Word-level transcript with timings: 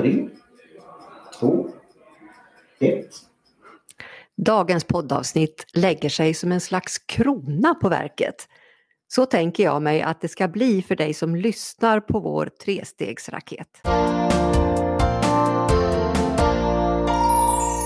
Tre, 0.00 0.28
två, 1.40 1.68
ett. 2.80 3.14
Dagens 4.36 4.84
poddavsnitt 4.84 5.66
lägger 5.74 6.08
sig 6.08 6.34
som 6.34 6.52
en 6.52 6.60
slags 6.60 6.98
krona 6.98 7.74
på 7.74 7.88
verket. 7.88 8.48
Så 9.08 9.26
tänker 9.26 9.62
jag 9.62 9.82
mig 9.82 10.02
att 10.02 10.20
det 10.20 10.28
ska 10.28 10.48
bli 10.48 10.82
för 10.82 10.96
dig 10.96 11.14
som 11.14 11.36
lyssnar 11.36 12.00
på 12.00 12.20
vår 12.20 12.46
trestegsraket. 12.46 13.80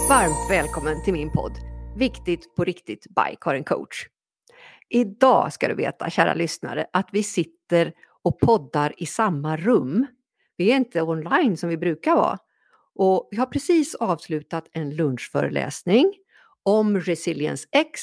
Varmt 0.09 0.51
välkommen 0.51 1.05
till 1.05 1.13
min 1.13 1.31
podd 1.31 1.53
Viktigt 1.97 2.57
på 2.57 2.65
riktigt 2.65 3.07
by 3.09 3.37
Karin 3.41 3.65
Coach. 3.65 4.07
Idag 4.89 5.53
ska 5.53 5.69
du 5.69 5.75
veta, 5.75 6.11
kära 6.11 6.35
lyssnare, 6.35 6.87
att 6.93 7.09
vi 7.13 7.23
sitter 7.23 7.93
och 8.23 8.41
poddar 8.41 8.93
i 8.97 9.07
samma 9.07 9.57
rum. 9.57 10.07
Vi 10.57 10.73
är 10.73 10.77
inte 10.77 11.03
online 11.03 11.57
som 11.57 11.69
vi 11.69 11.77
brukar 11.77 12.15
vara. 12.15 12.39
Och 12.95 13.29
vi 13.31 13.37
har 13.37 13.47
precis 13.47 13.95
avslutat 13.95 14.69
en 14.73 14.97
lunchföreläsning 14.97 16.15
om 16.63 17.01
Resilience 17.01 17.69
X 17.73 18.01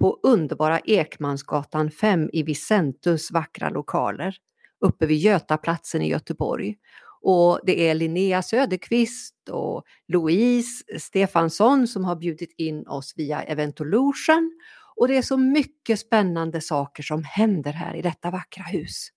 på 0.00 0.20
underbara 0.22 0.80
Ekmansgatan 0.80 1.90
5 1.90 2.30
i 2.32 2.42
Vicentus 2.42 3.30
vackra 3.30 3.70
lokaler 3.70 4.36
uppe 4.80 5.06
vid 5.06 5.18
Götaplatsen 5.18 6.02
i 6.02 6.08
Göteborg. 6.08 6.76
Och 7.22 7.60
det 7.66 7.88
är 7.88 7.94
Linnea 7.94 8.42
Söderqvist 8.42 9.48
och 9.50 9.84
Louise 10.08 10.84
Stefansson 10.98 11.86
som 11.86 12.04
har 12.04 12.16
bjudit 12.16 12.54
in 12.56 12.86
oss 12.86 13.14
via 13.16 13.42
Eventolution. 13.42 14.52
Och 14.96 15.08
det 15.08 15.16
är 15.16 15.22
så 15.22 15.36
mycket 15.36 16.00
spännande 16.00 16.60
saker 16.60 17.02
som 17.02 17.24
händer 17.24 17.72
här 17.72 17.94
i 17.94 18.02
detta 18.02 18.30
vackra 18.30 18.64
hus. 18.64 19.08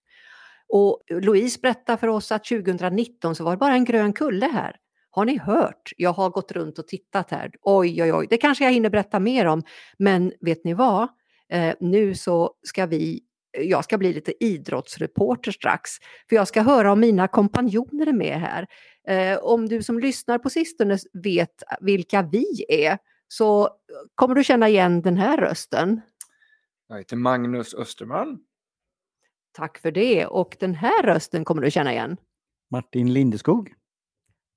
Och 0.75 1.01
Louise 1.09 1.59
berättade 1.61 1.97
för 1.97 2.07
oss 2.07 2.31
att 2.31 2.45
2019 2.45 3.35
så 3.35 3.43
var 3.43 3.51
det 3.51 3.57
bara 3.57 3.73
en 3.73 3.85
grön 3.85 4.13
kulle 4.13 4.45
här. 4.45 4.75
Har 5.09 5.25
ni 5.25 5.37
hört? 5.37 5.91
Jag 5.97 6.13
har 6.13 6.29
gått 6.29 6.51
runt 6.51 6.79
och 6.79 6.87
tittat 6.87 7.31
här. 7.31 7.51
Oj, 7.61 8.03
oj, 8.03 8.13
oj, 8.13 8.27
det 8.29 8.37
kanske 8.37 8.63
jag 8.63 8.71
hinner 8.71 8.89
berätta 8.89 9.19
mer 9.19 9.45
om. 9.45 9.63
Men 9.97 10.33
vet 10.41 10.63
ni 10.63 10.73
vad? 10.73 11.07
Eh, 11.49 11.75
nu 11.79 12.15
så 12.15 12.53
ska 12.63 12.85
vi, 12.85 13.19
jag 13.57 13.83
ska 13.83 13.97
bli 13.97 14.13
lite 14.13 14.43
idrottsreporter 14.43 15.51
strax. 15.51 15.91
För 16.29 16.35
jag 16.35 16.47
ska 16.47 16.61
höra 16.61 16.91
om 16.91 16.99
mina 16.99 17.27
kompanjoner 17.27 18.07
är 18.07 18.13
med 18.13 18.39
här. 18.39 18.67
Eh, 19.07 19.37
om 19.37 19.69
du 19.69 19.83
som 19.83 19.99
lyssnar 19.99 20.37
på 20.37 20.49
sistone 20.49 20.97
vet 21.23 21.63
vilka 21.81 22.21
vi 22.21 22.65
är 22.69 22.97
så 23.27 23.69
kommer 24.15 24.35
du 24.35 24.43
känna 24.43 24.69
igen 24.69 25.01
den 25.01 25.17
här 25.17 25.37
rösten. 25.37 26.01
Jag 26.87 26.97
heter 26.97 27.15
Magnus 27.15 27.73
Österman. 27.73 28.39
Tack 29.53 29.77
för 29.77 29.91
det. 29.91 30.25
Och 30.25 30.57
den 30.59 30.75
här 30.75 31.03
rösten 31.03 31.45
kommer 31.45 31.61
du 31.61 31.71
känna 31.71 31.91
igen. 31.91 32.17
Martin 32.71 33.13
Lindeskog. 33.13 33.73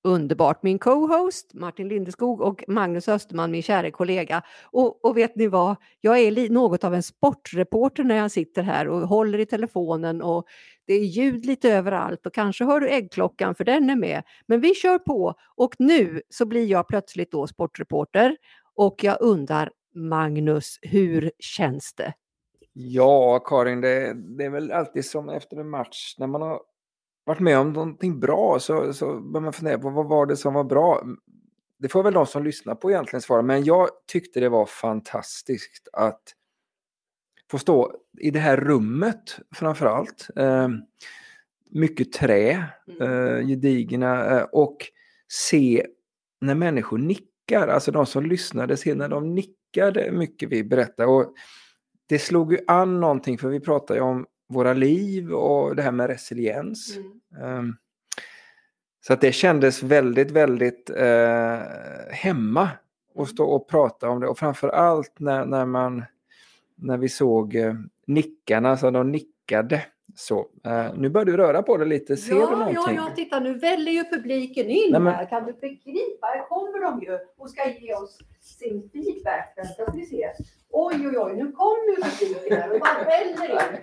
Underbart. 0.05 0.63
Min 0.63 0.79
co-host 0.79 1.55
Martin 1.55 1.89
Lindeskog 1.89 2.41
och 2.41 2.65
Magnus 2.69 3.09
Österman, 3.09 3.51
min 3.51 3.63
kära 3.63 3.91
kollega. 3.91 4.43
Och, 4.65 5.05
och 5.05 5.17
vet 5.17 5.37
ni 5.37 5.47
vad? 5.47 5.77
Jag 6.01 6.19
är 6.19 6.51
något 6.51 6.85
av 6.85 6.95
en 6.95 7.03
sportreporter 7.03 8.05
när 8.05 8.17
jag 8.17 8.31
sitter 8.31 8.63
här 8.63 8.89
och 8.89 9.09
håller 9.09 9.39
i 9.39 9.47
telefonen 9.47 10.23
och 10.23 10.47
det 10.87 10.95
är 10.95 11.05
ljud 11.05 11.47
lite 11.47 11.73
överallt 11.73 12.27
och 12.27 12.35
kanske 12.35 12.65
hör 12.65 12.81
du 12.81 12.89
äggklockan 12.89 13.55
för 13.55 13.65
den 13.65 13.91
är 13.91 13.97
med. 13.97 14.23
Men 14.47 14.61
vi 14.61 14.75
kör 14.75 14.99
på 14.99 15.35
och 15.57 15.75
nu 15.79 16.23
så 16.29 16.47
blir 16.47 16.67
jag 16.67 16.89
plötsligt 16.89 17.33
då 17.33 17.47
sportreporter 17.47 18.37
och 18.75 19.05
jag 19.05 19.17
undrar 19.21 19.71
Magnus, 19.95 20.79
hur 20.83 21.31
känns 21.39 21.95
det? 21.95 22.13
Ja, 22.79 23.39
Karin, 23.39 23.81
det, 23.81 24.15
det, 24.15 24.45
är 24.45 24.51
väl 24.51 24.73
alltid 24.73 25.05
som 25.05 25.29
efter 25.29 25.57
en 25.57 25.71
match 25.71 26.15
när 26.19 26.27
man 26.27 26.43
har 26.43 26.61
varit 27.25 27.41
med 27.41 27.59
om 27.59 27.73
någonting 27.73 28.21
bra 28.21 28.59
så, 28.61 28.93
så 28.93 29.21
börjar 29.21 29.43
man 29.43 29.53
fundera 29.53 29.79
på 29.79 29.91
vad 29.91 30.09
var 30.09 30.27
det 30.27 30.37
som 30.37 30.55
var 30.55 30.65
bra. 30.65 31.03
Det 31.79 31.89
får 31.89 32.03
väl 32.03 32.15
de 32.15 32.27
som 32.27 32.45
lyssnar 32.45 32.75
på 32.75 32.91
egentligen 32.91 33.21
svara, 33.21 33.43
men 33.43 33.65
jag 33.65 33.89
tyckte 34.07 34.41
det 34.41 34.49
var 34.49 34.67
fantastiskt 34.67 35.89
att 35.93 36.23
få 37.51 37.59
stå 37.59 37.93
i 38.21 38.31
det 38.31 38.39
här 38.39 38.57
rummet 38.57 39.39
framför 39.55 39.87
allt. 39.87 40.29
Eh, 40.37 40.69
mycket 41.71 42.13
trä, 42.13 42.65
mm. 42.89 43.03
eh, 43.03 43.47
gedigna 43.47 44.39
eh, 44.39 44.47
och 44.53 44.77
se 45.29 45.87
när 46.41 46.55
människor 46.55 46.99
nickar, 46.99 47.69
alltså 47.69 47.93
de 47.93 48.07
som 48.07 48.27
lyssnade, 48.27 48.77
se 48.77 48.95
när 48.95 49.09
de 49.09 49.35
nickade 49.35 50.13
mycket 50.13 50.49
vi 50.49 50.65
berättade. 50.65 51.09
Och 51.09 51.35
det 52.07 52.19
slog 52.19 52.53
ju 52.53 52.59
an 52.67 53.01
någonting, 53.01 53.39
för 53.39 53.49
vi 53.49 53.61
pratade 53.61 53.99
ju 53.99 54.05
om 54.05 54.27
våra 54.49 54.73
liv 54.73 55.33
och 55.33 55.77
det 55.77 55.83
här 55.83 55.93
med 55.93 56.07
resiliens. 56.07 56.97
Mm. 56.97 57.59
Um, 57.59 57.77
så 59.07 59.13
att 59.13 59.21
det 59.21 59.33
kändes 59.33 59.83
väldigt, 59.83 60.31
väldigt 60.31 60.91
uh, 60.91 61.59
hemma 62.11 62.69
att 63.19 63.29
stå 63.29 63.45
och 63.45 63.69
prata 63.69 64.09
om 64.09 64.21
det 64.21 64.27
och 64.27 64.39
framför 64.39 64.69
allt 64.69 65.13
när, 65.19 65.47
när 65.47 65.67
man 65.67 66.05
när 66.75 66.99
vi 66.99 67.09
såg 67.09 67.55
uh, 67.55 67.75
nickarna, 68.07 68.77
så 68.77 68.91
de 68.91 69.13
nickade 69.13 69.83
så. 70.15 70.39
Uh, 70.67 70.95
nu 70.97 71.09
börjar 71.09 71.25
du 71.25 71.37
röra 71.37 71.63
på 71.63 71.77
det 71.77 71.85
lite, 71.85 72.17
ser 72.17 72.35
ja, 72.35 72.51
du 72.51 72.57
någonting? 72.57 72.97
Ja, 72.97 73.09
ja, 73.09 73.15
titta 73.17 73.41
nu 73.41 73.55
väller 73.55 73.93
ju 73.93 74.05
publiken 74.05 74.67
in 74.71 74.93
Nej, 74.93 75.01
men... 75.01 75.15
här. 75.15 75.27
Kan 75.27 75.47
du 75.47 75.53
begripa? 75.53 76.27
Här 76.27 76.49
kommer 76.49 76.81
de 76.81 77.01
ju 77.01 77.19
och 77.37 77.51
ska 77.51 77.71
ge 77.71 77.95
oss 77.95 78.19
sin 78.41 78.91
feedback. 78.93 79.53
Vänta 79.57 79.73
ska 79.73 79.93
vi 79.93 80.07
se. 80.07 80.33
Oj, 80.73 81.09
oj, 81.09 81.19
oj, 81.19 81.37
nu 81.37 81.53
kommer 81.53 81.97
ju 81.97 82.03
publiken 82.03 82.59
här 82.59 82.73
och 82.73 82.81
bara 82.81 83.05
väller 83.05 83.51
in. 83.51 83.81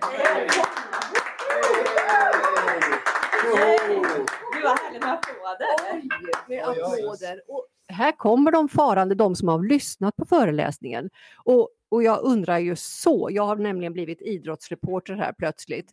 Gud 4.52 4.62
vad 4.64 4.78
härligt 4.78 5.02
med 5.02 5.12
applåder. 5.12 5.66
Oj, 5.92 6.08
med 6.48 6.64
applåder. 6.68 7.40
Och 7.48 7.66
här 7.88 8.12
kommer 8.12 8.50
de 8.52 8.68
farande, 8.68 9.14
de 9.14 9.36
som 9.36 9.48
har 9.48 9.68
lyssnat 9.68 10.16
på 10.16 10.24
föreläsningen. 10.24 11.10
Och, 11.44 11.68
och 11.88 12.02
jag 12.02 12.22
undrar 12.22 12.58
ju 12.58 12.76
så, 12.76 13.28
jag 13.32 13.42
har 13.42 13.56
nämligen 13.56 13.92
blivit 13.92 14.22
idrottsreporter 14.22 15.14
här 15.14 15.32
plötsligt. 15.32 15.92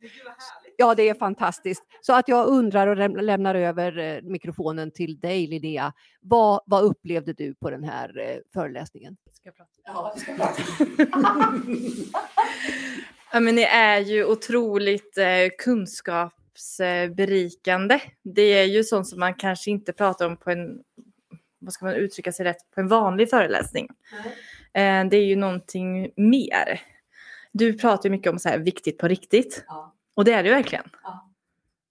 Ja, 0.82 0.96
det 0.96 1.10
är 1.10 1.14
fantastiskt. 1.14 1.84
Så 2.02 2.14
att 2.14 2.28
jag 2.28 2.48
undrar 2.48 2.88
och 2.88 3.24
lämnar 3.24 3.56
över 3.56 3.98
eh, 3.98 4.22
mikrofonen 4.22 4.92
till 4.92 5.20
dig 5.20 5.48
Linnea. 5.48 5.94
Vad, 6.22 6.62
vad 6.66 6.84
upplevde 6.84 7.34
du 7.34 7.54
på 7.54 7.70
den 7.70 7.84
här 7.84 8.20
eh, 8.20 8.38
föreläsningen? 8.54 9.18
Ska 9.32 9.50
jag 9.50 9.56
prata? 9.56 9.70
Ja, 9.84 10.16
ska 10.18 10.36
prata. 10.36 10.62
ja, 13.34 13.40
men 13.40 13.56
det 13.56 13.66
är 13.66 14.00
ju 14.00 14.26
otroligt 14.26 15.18
eh, 15.18 15.26
kunskapsberikande. 15.58 18.00
Det 18.24 18.42
är 18.42 18.66
ju 18.66 18.84
sånt 18.84 19.08
som 19.08 19.20
man 19.20 19.34
kanske 19.34 19.72
inte 19.72 19.94
pratar 19.94 20.26
om 20.26 20.38
på 20.38 20.52
en, 20.52 20.80
vad 21.60 21.74
ska 21.74 21.86
man 21.86 21.96
uttrycka 21.96 22.32
sig 22.32 22.46
rätt, 22.46 22.72
på 22.76 22.82
en 22.82 22.88
vanlig 22.88 23.30
föreläsning. 23.30 23.88
Mm. 24.74 25.10
det 25.10 25.18
är 25.18 25.26
ju 25.26 25.36
någonting 25.36 26.12
mer. 26.16 26.82
Du 27.52 27.78
pratar 27.78 28.10
mycket 28.10 28.32
om 28.32 28.40
så 28.40 28.50
här 28.50 28.60
viktigt 28.60 28.98
på 28.98 29.08
riktigt. 29.08 29.64
Ja. 29.68 29.96
Och 30.14 30.26
det 30.26 30.32
är 30.32 30.44
det 30.44 30.50
verkligen. 30.50 30.86
Ja. 31.04 31.32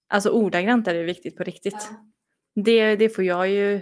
Alltså 0.08 0.30
ordagrant 0.30 0.88
är 0.88 0.94
det 0.94 1.02
viktigt 1.02 1.36
på 1.36 1.44
riktigt. 1.44 1.88
Ja. 1.90 2.62
Det, 2.62 2.96
det 2.96 3.08
får 3.08 3.24
jag 3.24 3.48
ju 3.48 3.80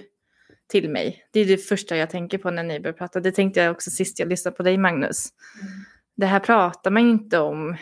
till 0.68 0.90
mig. 0.90 1.24
Det 1.30 1.40
är 1.40 1.46
det 1.46 1.56
första 1.56 1.96
jag 1.96 2.10
tänker 2.10 2.38
på 2.38 2.50
när 2.50 2.62
ni 2.62 2.80
börjar 2.80 2.94
prata. 2.94 3.20
Det 3.20 3.32
tänkte 3.32 3.60
jag 3.60 3.72
också 3.72 3.90
sist 3.90 4.18
jag 4.18 4.28
lyssnade 4.28 4.56
på 4.56 4.62
dig 4.62 4.78
Magnus. 4.78 5.28
Mm. 5.62 5.72
Det 6.16 6.26
här 6.26 6.40
pratar 6.40 6.90
man 6.90 7.02
inte 7.02 7.38
om, 7.38 7.76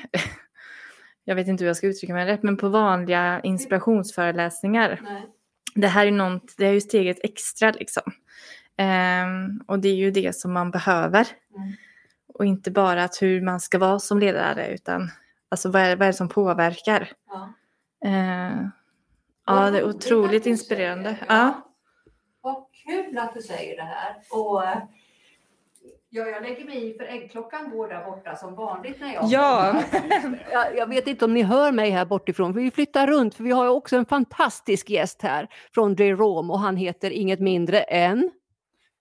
jag 1.25 1.35
vet 1.35 1.49
inte 1.49 1.65
hur 1.65 1.69
jag 1.69 1.77
ska 1.77 1.87
uttrycka 1.87 2.15
mig 2.15 2.27
rätt, 2.27 2.43
men 2.43 2.57
på 2.57 2.69
vanliga 2.69 3.41
inspirationsföreläsningar. 3.41 5.01
Nej. 5.03 5.27
Det 5.75 5.89
här 5.89 6.07
är, 6.07 6.11
något, 6.11 6.55
det 6.57 6.67
är 6.67 6.73
ju 6.73 6.81
steget 6.81 7.19
extra 7.23 7.71
liksom. 7.71 8.03
Um, 8.79 9.65
och 9.67 9.79
det 9.79 9.89
är 9.89 9.95
ju 9.95 10.11
det 10.11 10.37
som 10.37 10.53
man 10.53 10.71
behöver. 10.71 11.27
Mm. 11.57 11.73
Och 12.35 12.45
inte 12.45 12.71
bara 12.71 13.05
att 13.05 13.23
hur 13.23 13.41
man 13.41 13.61
ska 13.61 13.79
vara 13.79 13.99
som 13.99 14.19
ledare 14.19 14.75
utan 14.75 15.11
Alltså 15.49 15.71
vad 15.71 15.83
är, 15.83 15.97
vad 15.97 16.03
är 16.03 16.13
det 16.13 16.17
som 16.17 16.29
påverkar? 16.29 17.13
Ja, 17.29 17.53
eh, 18.05 18.69
ja 19.47 19.71
det 19.71 19.79
är 19.79 19.89
otroligt 19.89 20.47
inspirerande. 20.47 21.17
Ja. 21.29 21.63
Vad 22.41 22.67
kul 22.87 23.19
att 23.19 23.35
du 23.35 23.43
säger 23.43 23.77
det 23.77 23.83
här. 23.83 24.17
Och, 24.31 24.63
Ja, 26.09 26.27
jag 26.29 26.43
lägger 26.43 26.65
mig 26.65 26.91
i 26.91 26.95
för 26.95 27.05
äggklockan 27.05 27.71
går 27.71 27.89
där 27.89 28.05
borta 28.05 28.37
som 28.37 28.55
vanligt 28.55 29.01
när 29.01 29.15
jag 29.15 29.25
Ja. 29.29 29.83
jag, 30.53 30.77
jag 30.77 30.87
vet 30.87 31.07
inte 31.07 31.25
om 31.25 31.35
ni 31.35 31.43
hör 31.43 31.73
mig 31.73 31.91
här 31.91 32.05
bortifrån, 32.05 32.55
för 32.55 32.61
vi 32.61 32.71
flyttar 32.71 33.07
runt 33.07 33.35
för 33.35 33.45
vi 33.45 33.51
har 33.51 33.69
också 33.69 33.97
en 33.97 34.07
fantastisk 34.07 34.91
gäst 34.91 35.23
här 35.23 35.49
från 35.75 35.95
Drome 35.95 36.53
och 36.53 36.61
han 36.61 36.77
heter 36.77 37.11
inget 37.11 37.41
mindre 37.41 37.81
än 37.81 38.31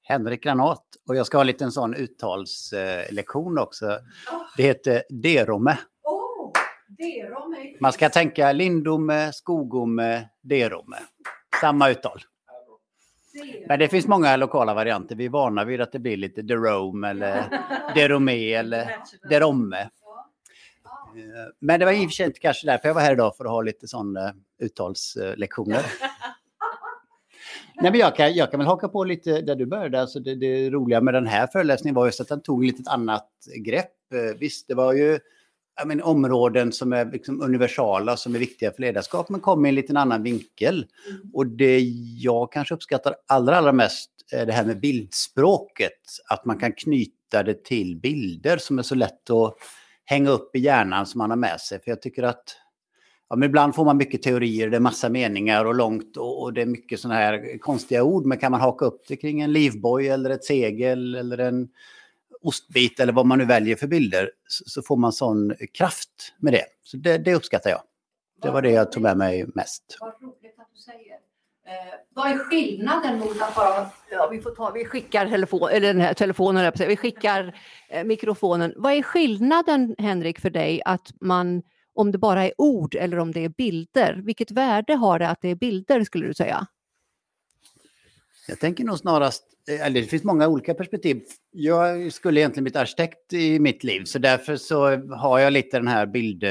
Henrik 0.01 0.43
Granat 0.43 0.83
och 1.07 1.15
jag 1.15 1.25
ska 1.25 1.37
ha 1.37 1.41
en 1.41 1.47
liten 1.47 1.71
sån 1.71 1.95
uttalslektion 1.95 3.57
också. 3.57 3.99
Det 4.57 4.63
heter 4.63 5.03
Derome. 5.09 5.77
Man 7.79 7.93
ska 7.93 8.09
tänka 8.09 8.51
Lindome, 8.51 9.33
Skogome, 9.33 10.29
Derome. 10.41 10.97
Samma 11.61 11.89
uttal. 11.89 12.21
Men 13.67 13.79
det 13.79 13.87
finns 13.87 14.07
många 14.07 14.35
lokala 14.35 14.73
varianter. 14.73 15.15
Vi 15.15 15.25
är 15.25 15.29
vana 15.29 15.65
vid 15.65 15.81
att 15.81 15.91
det 15.91 15.99
blir 15.99 16.17
lite 16.17 16.41
Derome 16.41 17.09
eller 17.09 17.43
Derome 17.95 18.53
eller 18.53 18.97
Deromme. 19.29 19.89
Men 21.59 21.79
det 21.79 21.85
var 21.85 21.91
i 21.91 21.97
och 21.97 22.09
för 22.09 22.15
sig 22.15 22.25
inte 22.25 22.39
kanske 22.39 22.67
därför 22.67 22.87
jag 22.87 22.93
var 22.93 23.01
här 23.01 23.13
idag 23.13 23.37
för 23.37 23.45
att 23.45 23.51
ha 23.51 23.61
lite 23.61 23.87
sån 23.87 24.17
uttalslektioner. 24.59 25.85
Nej, 27.81 27.91
men 27.91 27.99
jag, 27.99 28.15
kan, 28.15 28.33
jag 28.33 28.51
kan 28.51 28.57
väl 28.59 28.67
haka 28.67 28.87
på 28.87 29.03
lite 29.03 29.41
där 29.41 29.55
du 29.55 29.65
började. 29.65 30.01
Alltså 30.01 30.19
det, 30.19 30.35
det 30.35 30.69
roliga 30.69 31.01
med 31.01 31.13
den 31.13 31.27
här 31.27 31.47
föreläsningen 31.47 31.95
var 31.95 32.05
just 32.05 32.21
att 32.21 32.27
den 32.27 32.41
tog 32.41 32.63
lite 32.63 32.81
ett 32.81 32.87
annat 32.87 33.29
grepp. 33.65 34.13
Eh, 34.13 34.37
Visst, 34.39 34.67
det 34.67 34.73
var 34.73 34.93
ju 34.93 35.19
men, 35.85 36.01
områden 36.01 36.71
som 36.71 36.93
är 36.93 37.05
liksom 37.05 37.41
universala, 37.41 38.17
som 38.17 38.35
är 38.35 38.39
viktiga 38.39 38.71
för 38.71 38.81
ledarskap, 38.81 39.29
men 39.29 39.39
kom 39.39 39.65
i 39.65 39.69
en 39.69 39.75
liten 39.75 39.97
annan 39.97 40.23
vinkel. 40.23 40.85
Och 41.33 41.47
det 41.47 41.79
jag 42.17 42.51
kanske 42.51 42.73
uppskattar 42.73 43.15
allra, 43.27 43.57
allra 43.57 43.71
mest 43.71 44.11
är 44.31 44.45
det 44.45 44.53
här 44.53 44.65
med 44.65 44.79
bildspråket. 44.79 46.01
Att 46.29 46.45
man 46.45 46.59
kan 46.59 46.71
knyta 46.71 47.43
det 47.43 47.63
till 47.63 47.95
bilder 47.95 48.57
som 48.57 48.79
är 48.79 48.83
så 48.83 48.95
lätt 48.95 49.29
att 49.29 49.55
hänga 50.05 50.29
upp 50.29 50.55
i 50.55 50.59
hjärnan 50.59 51.05
som 51.05 51.17
man 51.17 51.29
har 51.29 51.37
med 51.37 51.61
sig. 51.61 51.79
För 51.83 51.91
jag 51.91 52.01
tycker 52.01 52.23
att 52.23 52.57
Ja, 53.29 53.35
men 53.35 53.49
ibland 53.49 53.75
får 53.75 53.85
man 53.85 53.97
mycket 53.97 54.21
teorier, 54.21 54.69
det 54.69 54.77
är 54.77 54.81
massa 54.81 55.09
meningar 55.09 55.65
och 55.65 55.75
långt 55.75 56.17
och, 56.17 56.41
och 56.41 56.53
det 56.53 56.61
är 56.61 56.65
mycket 56.65 56.99
sådana 56.99 57.19
här 57.19 57.57
konstiga 57.57 58.03
ord. 58.03 58.25
Men 58.25 58.37
kan 58.37 58.51
man 58.51 58.61
haka 58.61 58.85
upp 58.85 59.07
det 59.07 59.15
kring 59.15 59.41
en 59.41 59.53
livboj 59.53 60.07
eller 60.07 60.29
ett 60.29 60.43
segel 60.43 61.15
eller 61.15 61.37
en 61.37 61.67
ostbit 62.45 62.99
eller 62.99 63.13
vad 63.13 63.25
man 63.25 63.37
nu 63.37 63.45
väljer 63.45 63.75
för 63.75 63.87
bilder 63.87 64.31
så, 64.47 64.81
får 64.81 64.97
man 64.97 65.13
sån 65.13 65.55
kraft 65.73 66.33
med 66.39 66.53
det. 66.53 66.65
Så 66.83 66.97
det, 66.97 67.17
det 67.17 67.35
uppskattar 67.35 67.69
jag. 67.69 67.81
Det 68.41 68.51
var 68.51 68.61
det 68.61 68.71
jag 68.71 68.91
tog 68.91 69.03
med 69.03 69.17
mig 69.17 69.45
mest. 69.55 69.97
Vad 69.99 70.13
roligt 70.21 70.59
att 70.59 70.69
du 70.73 70.79
säger. 70.79 71.13
Eh, 71.67 71.99
vad 72.15 72.31
är 72.31 72.37
skillnaden 72.37 73.19
mot 73.19 73.41
att 73.41 73.55
bara... 73.55 73.89
Ja, 74.11 74.27
vi, 74.31 74.41
får 74.41 74.51
ta, 74.51 74.71
vi 74.71 74.85
skickar 74.85 75.27
telefon, 75.29 75.69
eller 75.71 75.87
den 75.93 76.01
här 76.01 76.13
telefonen, 76.13 76.71
vi 76.77 76.97
skickar 76.97 77.59
eh, 77.89 78.03
mikrofonen. 78.03 78.73
Vad 78.77 78.93
är 78.93 79.01
skillnaden, 79.01 79.95
Henrik, 79.97 80.39
för 80.39 80.49
dig 80.49 80.81
att 80.85 81.11
man, 81.21 81.63
om 81.93 82.11
det 82.11 82.17
bara 82.17 82.43
är 82.43 82.53
ord 82.57 82.95
eller 82.95 83.19
om 83.19 83.31
det 83.31 83.45
är 83.45 83.49
bilder? 83.49 84.21
Vilket 84.25 84.51
värde 84.51 84.95
har 84.95 85.19
det 85.19 85.29
att 85.29 85.41
det 85.41 85.49
är 85.49 85.55
bilder, 85.55 86.03
skulle 86.03 86.27
du 86.27 86.33
säga? 86.33 86.67
Jag 88.47 88.59
tänker 88.59 88.83
nog 88.83 88.97
snarast, 88.97 89.43
eh, 89.69 89.85
eller 89.85 90.01
det 90.01 90.07
finns 90.07 90.23
många 90.23 90.47
olika 90.47 90.73
perspektiv. 90.73 91.21
Jag 91.51 92.13
skulle 92.13 92.39
egentligen 92.39 92.63
bli 92.63 92.75
arkitekt 92.75 93.33
i 93.33 93.59
mitt 93.59 93.83
liv, 93.83 94.03
så 94.03 94.19
därför 94.19 94.55
så 94.55 94.97
har 95.15 95.39
jag 95.39 95.53
lite 95.53 95.77
den 95.77 95.87
här 95.87 96.05
bild... 96.05 96.43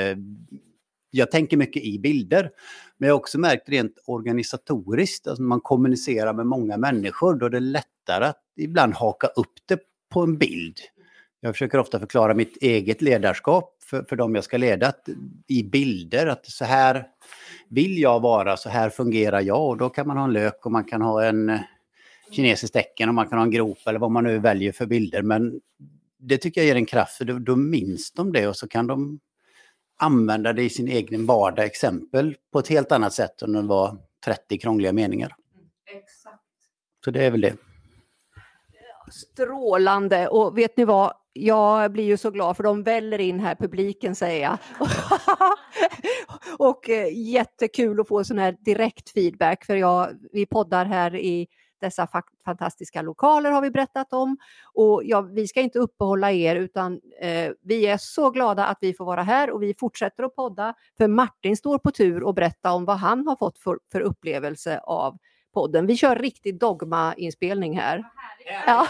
Jag 1.11 1.31
tänker 1.31 1.57
mycket 1.57 1.83
i 1.83 1.99
bilder. 1.99 2.51
Men 2.99 3.07
jag 3.07 3.15
har 3.15 3.21
också 3.21 3.39
märkt 3.39 3.69
rent 3.69 3.99
organisatoriskt, 4.07 5.27
alltså 5.27 5.43
när 5.43 5.49
man 5.49 5.61
kommunicerar 5.61 6.33
med 6.33 6.47
många 6.47 6.77
människor, 6.77 7.35
då 7.35 7.47
är 7.47 7.51
det 7.51 7.61
lättare 7.61 8.25
att 8.25 8.43
ibland 8.57 8.95
haka 8.95 9.27
upp 9.27 9.53
det 9.67 9.81
på 10.13 10.21
en 10.21 10.39
bild. 10.39 10.79
Jag 11.41 11.55
försöker 11.55 11.79
ofta 11.79 12.01
förklara 12.01 12.35
mitt 12.35 12.57
eget 12.57 13.03
ledarskap 13.03 13.77
för, 13.83 14.03
för 14.09 14.17
dem 14.17 14.35
jag 14.35 14.45
ska 14.45 14.57
leda 14.57 14.89
att, 14.89 15.09
i 15.47 15.63
bilder. 15.63 16.27
Att 16.27 16.47
så 16.47 16.65
här 16.65 17.07
vill 17.69 17.99
jag 17.99 18.21
vara, 18.21 18.57
så 18.57 18.69
här 18.69 18.91
fungerar 18.91 19.41
jag. 19.41 19.69
Och 19.69 19.77
då 19.77 19.89
kan 19.89 20.07
man 20.07 20.17
ha 20.17 20.25
en 20.25 20.33
lök 20.33 20.67
och 20.67 20.73
man 20.73 20.85
kan 20.85 21.03
ha 21.03 21.25
en 21.25 21.59
eh, 22.35 22.37
kinesisk 22.37 22.73
tecken 22.73 23.09
och 23.09 23.15
man 23.15 23.29
kan 23.29 23.39
ha 23.39 23.45
en 23.45 23.51
grop 23.51 23.79
eller 23.87 23.99
vad 23.99 24.11
man 24.11 24.25
nu 24.25 24.39
väljer 24.39 24.73
för 24.73 24.87
bilder. 24.87 25.23
Men 25.23 25.61
det 26.19 26.39
tycker 26.39 26.61
jag 26.61 26.69
ger 26.69 26.77
en 26.77 26.87
kraft, 26.87 27.17
för 27.17 27.25
då, 27.25 27.39
då 27.39 27.57
minns 27.57 28.13
de 28.13 28.33
det 28.33 28.49
och 28.49 28.57
så 28.57 28.69
kan 28.69 28.87
de 28.87 29.21
använda 29.99 30.53
det 30.53 30.63
i 30.63 30.71
sin 30.71 30.89
egen 30.89 31.27
vardag, 31.27 31.65
exempel, 31.65 32.37
på 32.53 32.59
ett 32.59 32.69
helt 32.69 32.93
annat 32.93 33.13
sätt 33.13 33.43
än 33.43 33.57
om 33.57 33.63
det 33.63 33.69
var 33.69 33.99
30 34.25 34.59
krångliga 34.59 34.93
meningar. 34.93 35.35
Exakt. 35.91 36.43
Så 37.05 37.11
det 37.11 37.25
är 37.25 37.31
väl 37.31 37.41
det. 37.41 37.57
Strålande! 39.11 40.29
Och 40.29 40.59
vet 40.59 40.77
ni 40.77 40.85
vad? 40.85 41.13
Jag 41.33 41.93
blir 41.93 42.05
ju 42.05 42.17
så 42.17 42.31
glad 42.31 42.57
för 42.57 42.65
de 42.65 42.83
väller 42.83 43.21
in 43.21 43.41
här, 43.41 43.55
publiken 43.55 44.15
säger 44.15 44.43
jag. 44.43 44.59
och 46.59 46.91
eh, 46.91 47.19
jättekul 47.19 48.01
att 48.01 48.09
få 48.09 48.25
sån 48.25 48.39
här 48.39 48.57
direkt 48.61 49.11
feedback 49.11 49.65
för 49.65 49.77
jag, 49.77 50.09
vi 50.33 50.47
poddar 50.47 50.85
här 50.85 51.17
i 51.17 51.49
dessa 51.85 52.07
fa 52.07 52.23
fantastiska 52.45 53.03
lokaler 53.03 53.51
har 53.51 53.63
vi 53.63 53.71
berättat 53.71 54.13
om. 54.13 54.37
Och 54.73 55.03
ja, 55.05 55.21
vi 55.21 55.49
ska 55.49 55.61
inte 55.61 55.79
uppehålla 55.79 56.33
er 56.33 56.57
utan 56.57 57.01
eh, 57.21 57.53
vi 57.63 57.87
är 57.87 57.97
så 57.97 58.31
glada 58.31 58.67
att 58.67 58.79
vi 58.81 58.95
får 58.95 59.05
vara 59.05 59.23
här 59.23 59.51
och 59.51 59.63
vi 59.63 59.75
fortsätter 59.75 60.25
att 60.25 60.37
podda. 60.37 60.75
För 60.99 61.09
Martin 61.09 61.57
står 61.57 61.79
på 61.79 61.91
tur 61.91 62.23
och 62.23 62.35
berätta 62.35 62.73
om 62.73 62.85
vad 62.85 62.97
han 62.97 63.27
har 63.27 63.37
fått 63.37 63.59
för, 63.59 63.79
för 63.93 64.01
upplevelse 64.01 64.79
av 64.79 65.19
podden. 65.55 65.87
Vi 65.87 65.97
kör 65.97 66.17
riktig 66.17 66.59
dogma-inspelning 66.59 67.79
här. 67.79 68.05
Ja. 68.67 68.87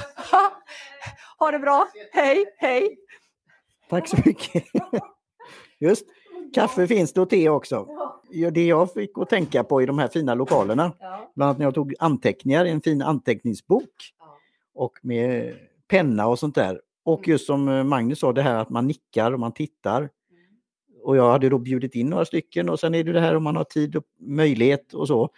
ha 1.38 1.50
det 1.50 1.58
bra. 1.58 1.88
Hej, 2.12 2.44
hej. 2.58 2.98
Tack 3.90 4.08
så 4.08 4.16
mycket. 4.24 4.64
Just, 5.78 6.04
kaffe 6.54 6.86
finns 6.86 7.12
det 7.12 7.20
och 7.20 7.30
te 7.30 7.48
också. 7.48 7.86
Ja, 8.30 8.50
det 8.50 8.66
jag 8.66 8.92
fick 8.92 9.10
att 9.18 9.28
tänka 9.30 9.64
på 9.64 9.82
i 9.82 9.86
de 9.86 9.98
här 9.98 10.08
fina 10.08 10.34
lokalerna, 10.34 10.92
Ja. 11.00 11.32
bland 11.34 11.48
annat 11.48 11.58
när 11.58 11.66
jag 11.66 11.74
tog 11.74 11.94
anteckningar 11.98 12.64
i 12.64 12.70
en 12.70 12.80
fin 12.80 13.02
anteckningsbok 13.02 13.90
och 14.74 14.92
med 15.02 15.54
penna 15.88 16.26
och 16.26 16.38
sånt 16.38 16.54
där. 16.54 16.80
Och 17.04 17.28
just 17.28 17.46
som 17.46 17.68
eh, 17.68 17.84
Magnus 17.84 18.18
sa, 18.18 18.32
det 18.32 18.42
här 18.42 18.54
att 18.54 18.70
man 18.70 18.86
nickar 18.86 19.32
och 19.32 19.40
man 19.40 19.52
tittar. 19.52 20.10
Och 21.02 21.16
jag 21.16 21.30
hade 21.30 21.48
då 21.48 21.58
bjudit 21.58 21.94
in 21.94 22.10
några 22.10 22.24
stycken 22.24 22.68
och 22.68 22.80
sen 22.80 22.94
är 22.94 23.04
det 23.04 23.12
det 23.12 23.20
här 23.20 23.36
om 23.36 23.42
man 23.44 23.56
har 23.56 23.64
tid 23.64 23.96
och 23.96 24.04
möjlighet 24.20 24.92
och 24.94 25.08
så. 25.08 25.30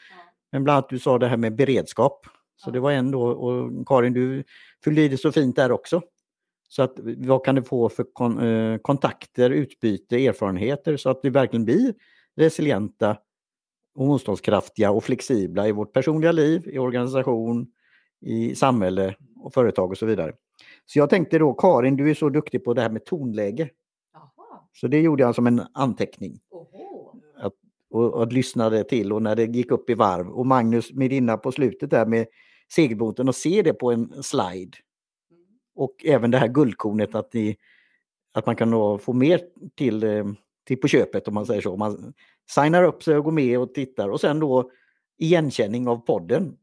Men 0.52 0.64
bland 0.64 0.76
annat 0.76 0.88
du 0.88 0.98
sa 0.98 1.18
det 1.18 1.28
här 1.28 1.36
med 1.36 1.56
beredskap. 1.56 2.26
Så 2.56 2.70
det 2.70 2.80
var 2.80 2.92
en 2.92 3.10
då, 3.10 3.22
och 3.22 3.86
Karin 3.88 4.12
du 4.12 4.44
fyllde 4.84 5.02
i 5.02 5.08
det 5.08 5.16
så 5.16 5.32
fint 5.32 5.56
där 5.56 5.72
också. 5.72 6.02
Så 6.68 6.82
att 6.82 6.98
vad 7.16 7.44
kan 7.44 7.54
det 7.54 7.62
få 7.62 7.88
för 7.88 8.04
kon, 8.12 8.38
eh, 8.38 8.78
kontakter, 8.78 9.50
utbyte, 9.50 10.26
erfarenheter 10.26 10.96
så 10.96 11.10
att 11.10 11.20
vi 11.22 11.30
verkligen 11.30 11.64
blir 11.64 11.94
resilienta 12.36 13.16
och 13.94 14.06
motståndskraftiga 14.06 14.90
och 14.90 15.04
flexibla 15.04 15.68
i 15.68 15.72
vårt 15.72 15.92
personliga 15.92 16.32
liv, 16.32 16.68
i 16.68 16.78
organisation, 16.78 17.66
i 18.20 18.54
samhälle 18.54 19.14
och 19.36 19.54
företag 19.54 19.90
och 19.90 19.98
så 19.98 20.06
vidare. 20.06 20.32
Så 20.86 20.98
jag 20.98 21.10
tänkte 21.10 21.38
då, 21.38 21.54
Karin, 21.54 21.96
du 21.96 22.10
är 22.10 22.14
så 22.14 22.28
duktig 22.28 22.64
på 22.64 22.74
det 22.74 22.82
här 22.82 22.90
med 22.90 23.04
tonläge. 23.04 23.68
Så 24.72 24.86
det 24.86 25.00
gjorde 25.00 25.22
jag 25.22 25.34
som 25.34 25.46
en 25.46 25.62
anteckning 25.74 26.38
och, 27.90 28.14
och 28.14 28.32
lyssnade 28.32 28.84
till 28.84 29.12
och 29.12 29.22
när 29.22 29.36
det 29.36 29.44
gick 29.44 29.70
upp 29.70 29.90
i 29.90 29.94
varv. 29.94 30.28
Och 30.28 30.46
Magnus 30.46 30.92
Medina 30.92 31.36
på 31.36 31.52
slutet 31.52 31.90
där 31.90 32.06
med 32.06 32.26
segelbåten 32.72 33.28
och 33.28 33.34
se 33.34 33.62
det 33.62 33.72
på 33.72 33.92
en 33.92 34.22
slide. 34.22 34.72
Och 35.76 36.04
även 36.04 36.30
det 36.30 36.38
här 36.38 36.48
guldkornet 36.48 37.14
att, 37.14 37.32
ni, 37.32 37.56
att 38.34 38.46
man 38.46 38.56
kan 38.56 38.98
få 38.98 39.12
mer 39.12 39.40
till, 39.74 40.04
eh, 40.04 40.24
till 40.66 40.80
på 40.80 40.88
köpet 40.88 41.28
om 41.28 41.34
man 41.34 41.46
säger 41.46 41.60
så. 41.60 41.76
Man 41.76 42.14
signar 42.50 42.82
upp 42.82 43.02
sig 43.02 43.16
och 43.16 43.24
går 43.24 43.32
med 43.32 43.58
och 43.58 43.74
tittar 43.74 44.08
och 44.08 44.20
sen 44.20 44.40
då 44.40 44.70
igenkänning 45.18 45.88
av 45.88 45.96
podden. 45.96 46.56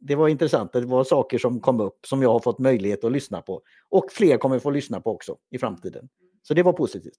Det 0.00 0.14
var 0.14 0.28
intressant, 0.28 0.72
det 0.72 0.80
var 0.80 1.04
saker 1.04 1.38
som 1.38 1.60
kom 1.60 1.80
upp 1.80 2.06
som 2.06 2.22
jag 2.22 2.32
har 2.32 2.40
fått 2.40 2.58
möjlighet 2.58 3.04
att 3.04 3.12
lyssna 3.12 3.42
på. 3.42 3.62
Och 3.88 4.12
fler 4.12 4.36
kommer 4.36 4.58
få 4.58 4.70
lyssna 4.70 5.00
på 5.00 5.10
också 5.10 5.36
i 5.50 5.58
framtiden. 5.58 6.08
Så 6.42 6.54
det 6.54 6.62
var 6.62 6.72
positivt. 6.72 7.18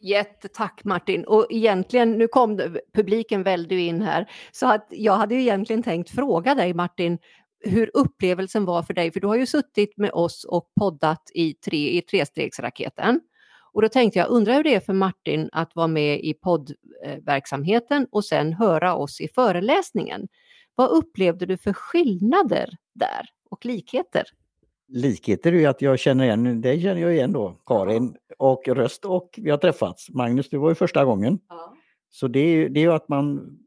Jättetack 0.00 0.84
Martin. 0.84 1.24
Och 1.24 1.46
egentligen, 1.50 2.12
nu 2.12 2.28
kom 2.28 2.76
publiken 2.92 3.42
välde 3.42 3.74
ju 3.74 3.80
in 3.82 4.02
här, 4.02 4.30
så 4.52 4.66
att 4.66 4.86
jag 4.90 5.12
hade 5.12 5.34
ju 5.34 5.40
egentligen 5.40 5.82
tänkt 5.82 6.10
fråga 6.10 6.54
dig 6.54 6.74
Martin, 6.74 7.18
hur 7.60 7.90
upplevelsen 7.94 8.64
var 8.64 8.82
för 8.82 8.94
dig, 8.94 9.12
för 9.12 9.20
du 9.20 9.26
har 9.26 9.36
ju 9.36 9.46
suttit 9.46 9.96
med 9.96 10.10
oss 10.10 10.44
och 10.44 10.72
poddat 10.80 11.30
i, 11.34 11.54
tre, 11.54 11.98
i 11.98 12.02
trestegsraketen. 12.02 13.20
Och 13.72 13.82
då 13.82 13.88
tänkte 13.88 14.18
jag, 14.18 14.28
undrar 14.28 14.54
hur 14.54 14.64
det 14.64 14.74
är 14.74 14.80
för 14.80 14.92
Martin 14.92 15.48
att 15.52 15.76
vara 15.76 15.86
med 15.86 16.20
i 16.20 16.34
poddverksamheten 16.34 18.06
och 18.10 18.24
sen 18.24 18.52
höra 18.52 18.94
oss 18.94 19.20
i 19.20 19.28
föreläsningen. 19.28 20.28
Vad 20.74 20.90
upplevde 20.90 21.46
du 21.46 21.56
för 21.56 21.72
skillnader 21.72 22.76
där 22.94 23.28
och 23.50 23.64
likheter? 23.64 24.24
likheter 24.88 25.52
är 25.52 25.56
ju 25.56 25.66
att 25.66 25.82
jag 25.82 25.98
känner 25.98 26.24
igen, 26.24 26.60
det 26.60 26.80
känner 26.80 27.00
jag 27.00 27.14
igen 27.14 27.32
då, 27.32 27.60
Karin 27.66 28.16
och 28.38 28.68
röst 28.68 29.04
och 29.04 29.34
vi 29.36 29.50
har 29.50 29.58
träffats. 29.58 30.10
Magnus, 30.10 30.50
det 30.50 30.58
var 30.58 30.68
ju 30.68 30.74
första 30.74 31.04
gången. 31.04 31.38
Så 32.10 32.28
det 32.28 32.40
är 32.40 32.56
ju 32.56 32.68
det 32.68 32.80
är 32.80 32.84
ju 32.84 32.92
att 32.92 33.08
man, 33.08 33.58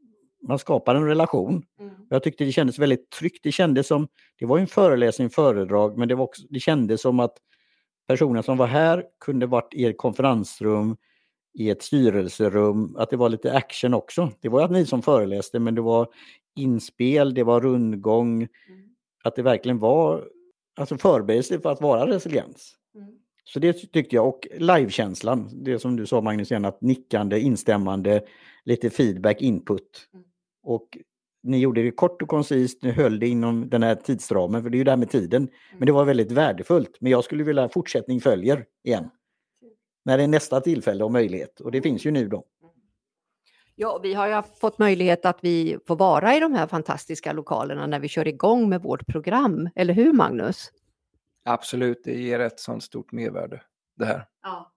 man 0.42 0.58
skapar 0.58 0.94
en 0.94 1.06
relation. 1.06 1.62
Jag 2.08 2.22
tyckte 2.22 2.44
det 2.44 2.52
kändes 2.52 2.78
väldigt 2.78 3.10
tryggt. 3.10 3.40
Det 3.42 3.52
kändes 3.52 3.86
som, 3.86 4.08
det 4.38 4.46
var 4.46 4.58
en 4.58 4.66
föreläsning, 4.66 5.30
föredrag, 5.30 5.98
men 5.98 6.08
det, 6.08 6.14
var 6.14 6.24
också, 6.24 6.42
det 6.50 6.60
kändes 6.60 7.02
som 7.02 7.20
att 7.20 7.36
personer 8.08 8.42
som 8.42 8.56
var 8.56 8.66
här 8.66 9.04
kunde 9.24 9.46
varit 9.46 9.74
i 9.74 9.84
ett 9.84 9.98
konferensrum, 9.98 10.96
i 11.54 11.70
ett 11.70 11.82
styrelserum, 11.82 12.96
att 12.96 13.10
det 13.10 13.16
var 13.16 13.28
lite 13.28 13.52
action 13.52 13.94
också. 13.94 14.30
Det 14.40 14.48
var 14.48 14.62
att 14.62 14.70
ni 14.70 14.86
som 14.86 15.02
föreläste, 15.02 15.58
men 15.58 15.74
det 15.74 15.80
var 15.80 16.08
inspel, 16.56 17.34
det 17.34 17.42
var 17.42 17.60
rundgång, 17.60 18.48
att 19.24 19.36
det 19.36 19.42
verkligen 19.42 19.78
var 19.78 20.24
alltså 20.76 20.98
förberedelse 20.98 21.60
för 21.60 21.72
att 21.72 21.80
vara 21.80 22.06
resiliens. 22.06 22.76
Så 23.44 23.58
det 23.58 23.72
tyckte 23.72 24.16
jag. 24.16 24.28
Och 24.28 24.46
livekänslan, 24.58 25.64
det 25.64 25.78
som 25.78 25.96
du 25.96 26.06
sa 26.06 26.20
Magnus 26.20 26.50
igen, 26.50 26.64
att 26.64 26.80
nickande, 26.80 27.40
instämmande, 27.40 28.22
lite 28.64 28.90
feedback, 28.90 29.42
input. 29.42 30.08
Och 30.62 30.98
ni 31.42 31.58
gjorde 31.58 31.82
det 31.82 31.90
kort 31.90 32.22
och 32.22 32.28
koncist, 32.28 32.82
ni 32.82 32.90
höll 32.90 33.18
det 33.18 33.28
inom 33.28 33.70
den 33.70 33.82
här 33.82 33.94
tidsramen, 33.94 34.62
för 34.62 34.70
det 34.70 34.76
är 34.76 34.78
ju 34.78 34.84
det 34.84 34.90
här 34.90 34.96
med 34.96 35.10
tiden. 35.10 35.48
Men 35.78 35.86
det 35.86 35.92
var 35.92 36.04
väldigt 36.04 36.32
värdefullt. 36.32 36.96
Men 37.00 37.12
jag 37.12 37.24
skulle 37.24 37.44
vilja 37.44 37.68
fortsättning 37.68 38.20
följer 38.20 38.66
igen. 38.84 39.10
När 40.04 40.18
det 40.18 40.24
är 40.24 40.28
nästa 40.28 40.60
tillfälle 40.60 41.04
och 41.04 41.12
möjlighet. 41.12 41.60
Och 41.60 41.72
det 41.72 41.82
finns 41.82 42.04
ju 42.04 42.10
nu 42.10 42.28
då. 42.28 42.44
Ja, 43.74 44.00
vi 44.02 44.14
har 44.14 44.28
ju 44.28 44.42
fått 44.60 44.78
möjlighet 44.78 45.24
att 45.24 45.38
vi 45.42 45.78
får 45.86 45.96
vara 45.96 46.36
i 46.36 46.40
de 46.40 46.54
här 46.54 46.66
fantastiska 46.66 47.32
lokalerna 47.32 47.86
när 47.86 48.00
vi 48.00 48.08
kör 48.08 48.28
igång 48.28 48.68
med 48.68 48.82
vårt 48.82 49.06
program. 49.06 49.68
Eller 49.74 49.94
hur 49.94 50.12
Magnus? 50.12 50.70
Absolut, 51.44 52.04
det 52.04 52.12
ger 52.12 52.40
ett 52.40 52.60
sånt 52.60 52.82
stort 52.82 53.12
mervärde 53.12 53.62
det 53.96 54.04
här. 54.04 54.26
Ja. 54.42 54.72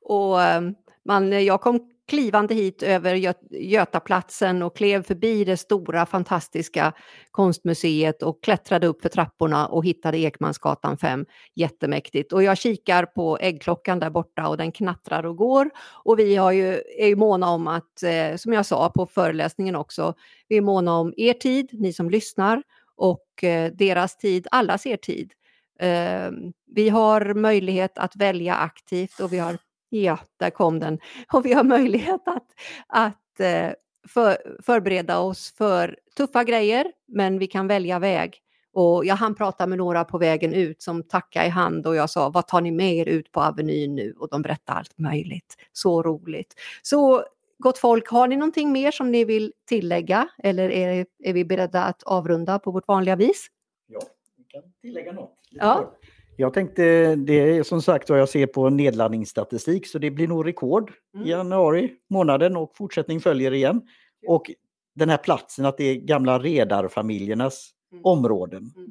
Och 0.00 0.42
ehm, 0.42 0.74
man, 1.04 1.44
jag 1.44 1.60
kom 1.60 1.90
klivande 2.10 2.54
hit 2.54 2.82
över 2.82 3.14
Gö 3.14 3.32
Götaplatsen 3.50 4.62
och 4.62 4.76
klev 4.76 5.02
förbi 5.02 5.44
det 5.44 5.56
stora 5.56 6.06
fantastiska 6.06 6.92
konstmuseet 7.30 8.22
och 8.22 8.42
klättrade 8.42 8.86
upp 8.86 9.02
för 9.02 9.08
trapporna 9.08 9.66
och 9.66 9.84
hittade 9.84 10.18
Ekmansgatan 10.18 10.98
5. 10.98 11.26
Jättemäktigt. 11.54 12.32
Och 12.32 12.42
jag 12.42 12.58
kikar 12.58 13.06
på 13.06 13.38
äggklockan 13.40 13.98
där 13.98 14.10
borta 14.10 14.48
och 14.48 14.56
den 14.56 14.72
knattrar 14.72 15.26
och 15.26 15.36
går. 15.36 15.70
Och 16.04 16.18
vi 16.18 16.36
har 16.36 16.52
ju, 16.52 16.82
är 16.98 17.06
ju 17.06 17.16
måna 17.16 17.50
om 17.50 17.66
att, 17.66 18.02
eh, 18.02 18.36
som 18.36 18.52
jag 18.52 18.66
sa 18.66 18.90
på 18.90 19.06
föreläsningen 19.06 19.76
också, 19.76 20.14
vi 20.48 20.56
är 20.56 20.60
måna 20.60 20.96
om 20.96 21.14
er 21.16 21.34
tid, 21.34 21.70
ni 21.72 21.92
som 21.92 22.10
lyssnar, 22.10 22.62
och 22.96 23.44
eh, 23.44 23.72
deras 23.72 24.16
tid, 24.16 24.46
allas 24.50 24.86
er 24.86 24.96
tid. 24.96 25.32
Eh, 25.80 26.30
vi 26.74 26.88
har 26.88 27.34
möjlighet 27.34 27.98
att 27.98 28.16
välja 28.16 28.54
aktivt 28.54 29.20
och 29.20 29.32
vi 29.32 29.38
har 29.38 29.58
Ja, 29.90 30.18
där 30.36 30.50
kom 30.50 30.78
den. 30.78 30.98
Och 31.32 31.46
vi 31.46 31.52
har 31.52 31.64
möjlighet 31.64 32.20
att, 32.26 32.46
att 32.86 33.40
eh, 33.40 33.70
för, 34.08 34.36
förbereda 34.62 35.18
oss 35.18 35.54
för 35.56 35.98
tuffa 36.16 36.44
grejer, 36.44 36.92
men 37.08 37.38
vi 37.38 37.46
kan 37.46 37.66
välja 37.66 37.98
väg. 37.98 38.42
Och 38.72 39.04
jag 39.04 39.14
hann 39.14 39.34
prata 39.34 39.66
med 39.66 39.78
några 39.78 40.04
på 40.04 40.18
vägen 40.18 40.54
ut 40.54 40.82
som 40.82 41.02
tackade 41.02 41.46
i 41.46 41.48
hand 41.48 41.86
och 41.86 41.96
jag 41.96 42.10
sa, 42.10 42.28
vad 42.28 42.46
tar 42.46 42.60
ni 42.60 42.70
med 42.70 42.94
er 42.94 43.08
ut 43.08 43.32
på 43.32 43.40
Avenyn 43.40 43.94
nu? 43.94 44.14
Och 44.18 44.28
de 44.28 44.42
berättade 44.42 44.78
allt 44.78 44.98
möjligt. 44.98 45.56
Så 45.72 46.02
roligt. 46.02 46.54
Så 46.82 47.24
gott 47.58 47.78
folk, 47.78 48.08
har 48.08 48.28
ni 48.28 48.36
någonting 48.36 48.72
mer 48.72 48.90
som 48.90 49.10
ni 49.10 49.24
vill 49.24 49.52
tillägga 49.68 50.28
eller 50.38 50.70
är, 50.70 51.06
är 51.18 51.32
vi 51.32 51.44
beredda 51.44 51.84
att 51.84 52.02
avrunda 52.02 52.58
på 52.58 52.70
vårt 52.70 52.88
vanliga 52.88 53.16
vis? 53.16 53.46
Ja, 53.86 54.00
vi 54.36 54.44
kan 54.44 54.62
tillägga 54.82 55.12
något. 55.12 55.38
Ja. 55.50 55.94
Jag 56.40 56.54
tänkte, 56.54 57.16
det 57.16 57.32
är 57.58 57.62
som 57.62 57.82
sagt 57.82 58.10
vad 58.10 58.20
jag 58.20 58.28
ser 58.28 58.46
på 58.46 58.70
nedladdningsstatistik 58.70 59.86
så 59.86 59.98
det 59.98 60.10
blir 60.10 60.28
nog 60.28 60.46
rekord 60.46 60.92
Mm. 61.14 61.26
i 61.26 61.30
januari 61.30 61.92
månaden 62.10 62.56
och 62.56 62.76
fortsättning 62.76 63.20
följer 63.20 63.52
igen. 63.54 63.82
Och 64.26 64.50
den 64.94 65.08
här 65.10 65.16
platsen 65.16 65.64
att 65.66 65.76
det 65.78 65.84
är 65.84 65.94
gamla 65.94 66.38
redarfamiljernas 66.38 67.70
Mm. 67.92 68.04
områden. 68.04 68.72
Mm. 68.76 68.90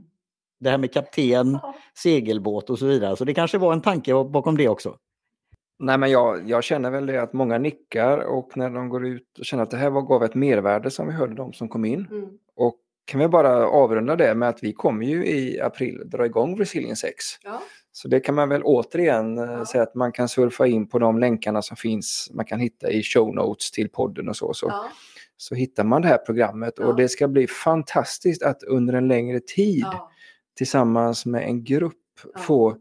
Det 0.60 0.70
här 0.70 0.78
med 0.78 0.94
kapten, 0.94 1.60
segelbåt 2.04 2.70
och 2.70 2.80
så 2.80 2.86
vidare. 2.86 3.16
Så 3.16 3.26
det 3.26 3.34
kanske 3.34 3.58
var 3.58 3.74
en 3.74 3.82
tanke 3.82 4.14
bakom 4.14 4.58
det 4.58 4.68
också. 4.70 4.96
Nej, 5.80 5.98
men 5.98 6.12
jag, 6.12 6.50
jag 6.50 6.64
känner 6.64 6.92
väl 6.92 7.06
det 7.06 7.22
att 7.22 7.34
många 7.34 7.58
nickar 7.58 8.18
och 8.18 8.58
när 8.58 8.70
de 8.70 8.90
går 8.90 9.06
ut 9.08 9.40
och 9.40 9.46
känner 9.46 9.64
att 9.64 9.72
det 9.72 9.78
här 9.78 9.90
var, 9.90 10.02
gav 10.02 10.24
ett 10.24 10.36
mervärde 10.36 10.92
som 10.92 11.08
vi 11.08 11.14
hörde 11.14 11.36
de 11.36 11.54
som 11.54 11.70
kom 11.70 11.86
in. 11.86 12.08
Kan 13.10 13.20
vi 13.20 13.28
bara 13.28 13.68
avrunda 13.68 14.16
det 14.16 14.36
med 14.36 14.50
att 14.50 14.64
vi 14.64 14.74
kommer 14.74 15.06
ju 15.06 15.26
i 15.26 15.60
april 15.62 16.02
dra 16.06 16.26
igång 16.26 16.60
Resilience 16.60 17.08
6. 17.08 17.16
Ja. 17.44 17.62
Så 17.92 18.08
det 18.08 18.20
kan 18.20 18.36
man 18.36 18.50
väl 18.50 18.62
återigen 18.64 19.38
eh, 19.38 19.44
Ja. 19.46 19.66
säga 19.66 19.84
att 19.84 19.96
man 19.96 20.12
kan 20.12 20.30
surfa 20.30 20.68
in 20.68 20.88
på 20.90 21.00
de 21.00 21.20
länkarna 21.20 21.62
som 21.62 21.78
finns. 21.78 22.30
Man 22.34 22.46
kan 22.46 22.60
hitta 22.60 22.92
i 22.92 23.04
show 23.04 23.36
notes 23.36 23.72
till 23.72 23.90
podden 23.90 24.30
och 24.30 24.36
så. 24.38 24.54
Så, 24.54 24.66
Ja. 24.68 24.90
så 25.38 25.56
hittar 25.56 25.84
man 25.84 26.02
det 26.02 26.08
här 26.08 26.18
programmet 26.18 26.80
och 26.80 26.96
det 26.96 27.10
ska 27.10 27.28
bli 27.28 27.48
fantastiskt 27.48 28.44
att 28.44 28.64
under 28.64 28.94
en 28.94 29.08
längre 29.08 29.40
tid 29.40 29.86
tillsammans 30.58 31.26
med 31.26 31.44
en 31.44 31.64
grupp 31.64 31.94
få 32.38 32.78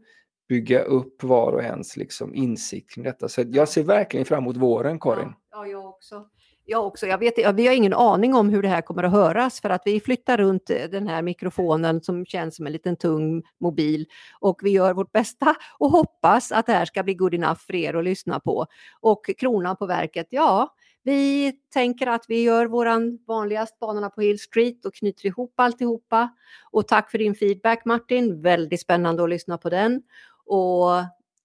bygga 0.49 0.81
upp 0.81 1.23
var 1.23 1.51
och 1.51 1.63
ens 1.63 1.97
liksom 1.97 2.35
insikt 2.35 2.89
kring 2.93 3.03
detta. 3.03 3.29
Så 3.29 3.41
Ja. 3.41 3.47
jag 3.51 3.69
ser 3.69 3.83
verkligen 3.83 4.25
fram 4.25 4.43
emot 4.43 4.57
våren, 4.57 4.99
Karin. 4.99 5.33
Ja, 5.51 5.57
ja, 5.57 5.67
jag 5.67 5.85
också. 5.85 6.25
Jag 6.69 6.87
också. 6.87 7.07
Jag 7.07 7.17
vet, 7.17 7.55
vi 7.55 7.67
har 7.67 7.73
ingen 7.73 7.93
aning 7.93 8.35
om 8.35 8.49
hur 8.49 8.61
det 8.61 8.67
här 8.67 8.81
kommer 8.81 9.03
att 9.03 9.11
höras 9.11 9.61
för 9.61 9.69
att 9.69 9.81
vi 9.85 9.99
flyttar 9.99 10.37
runt 10.37 10.69
eh, 10.69 10.83
den 10.91 11.07
här 11.07 11.21
mikrofonen 11.21 12.01
som 12.01 12.25
känns 12.25 12.55
som 12.55 12.65
en 12.65 12.73
liten 12.73 12.95
tung 12.95 13.43
mobil 13.59 14.05
och 14.39 14.59
vi 14.63 14.69
gör 14.69 14.93
vårt 14.93 15.11
bästa 15.11 15.55
och 15.79 15.91
hoppas 15.91 16.51
att 16.51 16.65
det 16.65 16.73
här 16.73 16.85
ska 16.85 17.03
bli 17.03 17.13
good 17.13 17.33
enough 17.33 17.59
för 17.67 17.75
er 17.75 17.93
att 17.93 18.03
lyssna 18.03 18.39
på. 18.39 18.65
Och 19.01 19.29
kronan 19.37 19.75
på 19.75 19.85
verket, 19.85 20.27
ja, 20.29 20.75
vi 21.03 21.53
tänker 21.73 22.07
att 22.07 22.25
vi 22.27 22.41
gör 22.41 22.65
våran 22.65 23.19
vanligaste 23.27 23.77
banorna 23.79 24.09
på 24.09 24.21
Hill 24.21 24.39
Street 24.39 24.85
och 24.85 24.93
knyter 24.93 25.25
ihop 25.25 25.53
alltihopa. 25.55 26.29
Och 26.71 26.87
tack 26.87 27.11
för 27.11 27.17
din 27.17 27.35
feedback 27.35 27.85
Martin, 27.85 28.41
väldigt 28.41 28.81
spännande 28.81 29.23
att 29.23 29.29
lyssna 29.29 29.57
på 29.57 29.69
den. 29.69 30.01
Och 30.45 30.89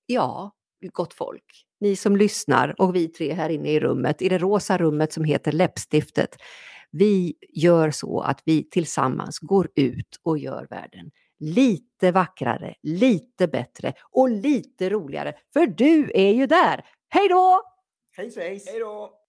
ja, 0.07 0.51
gott 0.93 1.15
folk, 1.15 1.67
ni 1.85 1.97
som 1.97 2.17
lyssnar 2.17 2.75
och 2.81 2.95
vi 2.95 3.09
tre 3.09 3.33
här 3.33 3.49
inne 3.49 3.71
i 3.71 3.81
rummet, 3.81 4.23
i 4.23 4.29
det 4.29 4.39
rosa 4.39 4.79
rummet 4.79 5.13
som 5.13 5.25
heter 5.25 5.53
läppstiftet. 5.53 6.37
Vi 6.91 7.35
gör 7.53 7.91
så 7.91 8.21
att 8.21 8.43
vi 8.45 8.71
tillsammans 8.71 9.39
går 9.39 9.69
ut 9.75 10.21
och 10.23 10.39
gör 10.39 10.67
världen 10.71 11.11
lite 11.41 12.13
vackrare, 12.13 12.75
lite 12.83 13.49
bättre 13.49 13.93
och 14.11 14.31
lite 14.31 14.91
roligare. 14.91 15.35
För 15.53 15.67
du 15.67 16.11
är 16.15 16.33
ju 16.33 16.47
där. 16.47 16.85
Hej 17.09 17.29
då! 17.29 17.63
Hej 18.17 18.31
svejs! 18.31 18.67
Hej 18.69 18.81
då! 18.81 19.24